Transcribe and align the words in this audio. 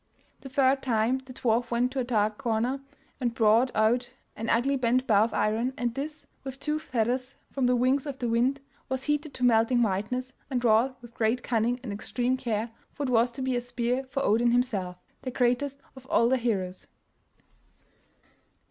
The 0.39 0.49
third 0.49 0.81
time 0.81 1.19
the 1.19 1.33
dwarf 1.33 1.69
went 1.69 1.91
to 1.91 1.99
a 1.99 2.03
dark 2.03 2.39
corner, 2.39 2.81
and 3.19 3.35
brought 3.35 3.69
out 3.75 4.15
an 4.35 4.49
ugly 4.49 4.75
bent 4.75 5.05
bar 5.05 5.25
of 5.25 5.31
iron, 5.31 5.75
and 5.77 5.93
this, 5.93 6.25
with 6.43 6.59
two 6.59 6.79
feathers 6.79 7.35
from 7.51 7.67
the 7.67 7.75
wings 7.75 8.07
of 8.07 8.17
the 8.17 8.27
wind, 8.27 8.61
was 8.89 9.03
heated 9.03 9.35
to 9.35 9.43
melting 9.43 9.83
whiteness, 9.83 10.33
and 10.49 10.63
wrought 10.63 10.99
with 11.03 11.13
great 11.13 11.43
cunning 11.43 11.79
and 11.83 11.93
extreme 11.93 12.35
care, 12.35 12.71
for 12.91 13.03
it 13.03 13.11
was 13.11 13.29
to 13.33 13.43
be 13.43 13.55
a 13.55 13.61
spear 13.61 14.03
for 14.05 14.23
Odin 14.25 14.49
himself, 14.53 14.97
the 15.21 15.29
greatest 15.29 15.79
of 15.95 16.07
all 16.07 16.29
the 16.29 16.37
heroes. 16.37 16.87